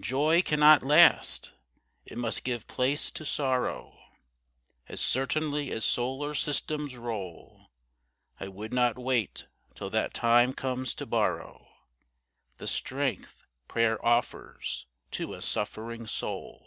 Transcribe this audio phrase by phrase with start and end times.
[0.00, 1.52] Joy cannot last;
[2.04, 3.96] it must give place to sorrow
[4.88, 7.70] As certainly as solar systems roll.
[8.40, 9.46] I would not wait
[9.76, 11.64] till that time comes to borrow
[12.58, 16.66] The strength prayer offers to a suffering soul.